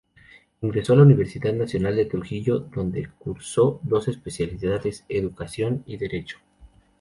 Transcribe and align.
Ingresó 0.63 0.93
a 0.93 0.95
la 0.95 1.01
Universidad 1.03 1.53
Nacional 1.53 1.95
de 1.95 2.05
Trujillo, 2.05 2.57
donde 2.73 3.09
cursó 3.19 3.79
dos 3.83 4.07
especialidades: 4.07 5.05
Educación 5.09 5.83
y 5.85 5.97
Derecho. 5.97 6.37